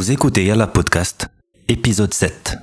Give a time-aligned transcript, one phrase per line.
[0.00, 1.27] Vous écoutez Yalla Podcast,
[1.67, 2.57] épisode 7.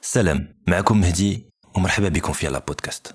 [0.00, 3.12] Salam, معكم مهدي ومرحبا بكم في Yalla Podcast.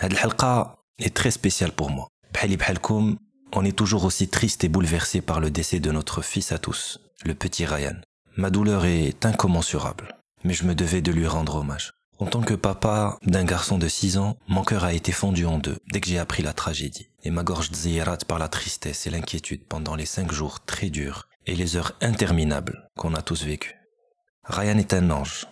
[0.00, 2.06] هذه الحلقة est très spéciale pour moi.
[2.34, 3.16] بحالي بحالكم,
[3.56, 7.00] on est toujours aussi triste et bouleversé par le décès de notre fils à tous,
[7.24, 7.96] le petit Ryan.
[8.36, 11.92] Ma douleur est incommensurable, mais je me devais de lui rendre hommage.
[12.18, 15.58] En tant que papa d'un garçon de 6 ans, mon cœur a été fondu en
[15.58, 17.08] deux dès que j'ai appris la tragédie.
[17.24, 21.28] Et ma gorge zéirate par la tristesse et l'inquiétude pendant les cinq jours très durs
[21.46, 23.76] et les heures interminables qu'on a tous vécues.
[24.44, 25.46] Ryan est un ange.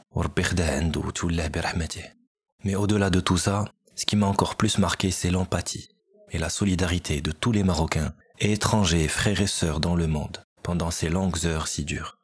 [2.64, 3.64] Mais au-delà de tout ça,
[3.96, 5.88] ce qui m'a encore plus marqué, c'est l'empathie
[6.30, 10.44] et la solidarité de tous les Marocains et étrangers, frères et sœurs dans le monde
[10.62, 12.18] pendant ces longues heures si dures.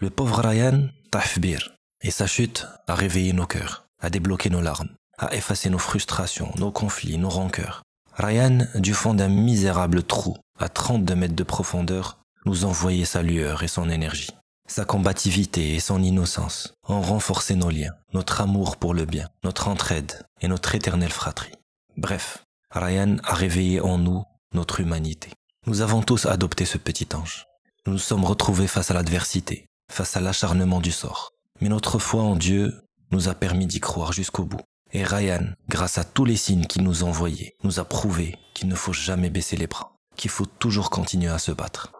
[0.00, 4.94] Le pauvre Ryan, tafbir, et sa chute a réveillé nos cœurs, a débloqué nos larmes,
[5.18, 7.82] a effacé nos frustrations, nos conflits, nos rancœurs.
[8.14, 13.62] Ryan, du fond d'un misérable trou, à 32 mètres de profondeur, nous envoyait sa lueur
[13.62, 14.30] et son énergie.
[14.68, 19.68] Sa combativité et son innocence ont renforcé nos liens, notre amour pour le bien, notre
[19.68, 21.52] entraide et notre éternelle fratrie.
[21.96, 25.30] Bref, Ryan a réveillé en nous notre humanité.
[25.66, 27.46] Nous avons tous adopté ce petit ange.
[27.86, 32.22] Nous nous sommes retrouvés face à l'adversité, face à l'acharnement du sort, mais notre foi
[32.22, 32.74] en Dieu
[33.10, 34.60] nous a permis d'y croire jusqu'au bout.
[34.92, 38.74] Et Ryan, grâce à tous les signes qu'il nous envoyait, nous a prouvé qu'il ne
[38.74, 41.92] faut jamais baisser les bras, qu'il faut toujours continuer à se battre.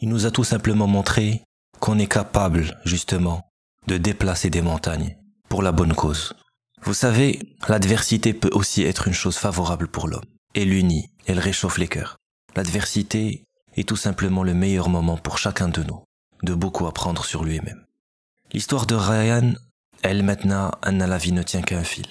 [0.00, 1.42] Il nous a tout simplement montré
[1.80, 3.48] qu'on est capable, justement,
[3.86, 5.16] de déplacer des montagnes
[5.48, 6.34] pour la bonne cause.
[6.82, 10.24] Vous savez, l'adversité peut aussi être une chose favorable pour l'homme.
[10.54, 12.16] Elle unit, elle réchauffe les cœurs.
[12.56, 13.44] L'adversité
[13.76, 16.02] est tout simplement le meilleur moment pour chacun de nous,
[16.42, 17.84] de beaucoup apprendre sur lui-même.
[18.54, 19.54] L'histoire de Ryan,
[20.02, 22.06] elle maintenant, Anna la vie ne tient qu'à un fil,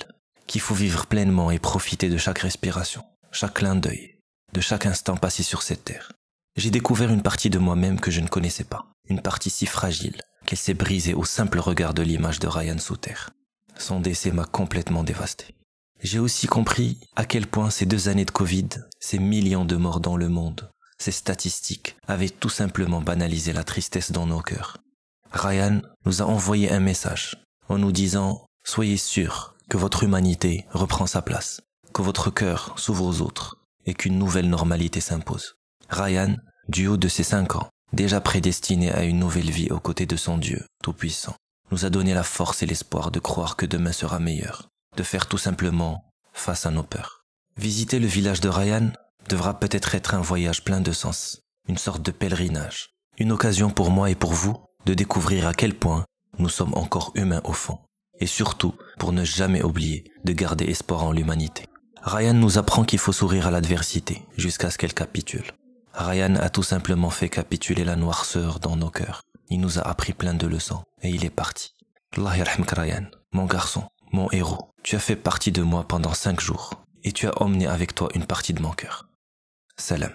[0.48, 4.18] qu'il faut vivre pleinement et profiter de chaque respiration, chaque clin d'œil,
[4.52, 6.14] de chaque instant passé sur cette terre.
[6.56, 10.20] J'ai découvert une partie de moi-même que je ne connaissais pas, une partie si fragile
[10.48, 13.30] qu'elle s'est brisée au simple regard de l'image de Ryan sous terre.
[13.78, 15.54] Son décès m'a complètement dévasté.
[16.02, 18.70] J'ai aussi compris à quel point ces deux années de Covid,
[19.00, 24.12] ces millions de morts dans le monde, ces statistiques avaient tout simplement banalisé la tristesse
[24.12, 24.80] dans nos cœurs
[25.34, 27.38] Ryan nous a envoyé un message
[27.70, 31.62] en nous disant Soyez sûrs que votre humanité reprend sa place,
[31.94, 35.56] que votre cœur s'ouvre aux autres et qu'une nouvelle normalité s'impose.
[35.90, 36.36] Ryan,
[36.68, 40.18] du haut de ses cinq ans, déjà prédestiné à une nouvelle vie aux côtés de
[40.18, 41.36] son Dieu Tout-Puissant,
[41.72, 44.68] nous a donné la force et l'espoir de croire que demain sera meilleur,
[44.98, 47.24] de faire tout simplement face à nos peurs.
[47.58, 48.92] Visiter le village de Ryan
[49.30, 53.92] devra peut-être être un voyage plein de sens, une sorte de pèlerinage, une occasion pour
[53.92, 56.06] moi et pour vous de découvrir à quel point
[56.38, 57.80] nous sommes encore humains au fond,
[58.20, 61.66] et surtout pour ne jamais oublier de garder espoir en l'humanité.
[62.04, 65.52] Ryan nous apprend qu'il faut sourire à l'adversité jusqu'à ce qu'elle capitule.
[65.94, 69.22] Ryan a tout simplement fait capituler la noirceur dans nos cœurs.
[69.50, 71.76] Il nous a appris plein de leçons et il est parti.
[72.18, 74.70] Allah Ryan, mon garçon, mon héros.
[74.84, 76.72] Tu as fait partie de moi pendant cinq jours
[77.04, 79.08] et tu as emmené avec toi une partie de mon cœur.
[79.78, 80.12] Salam.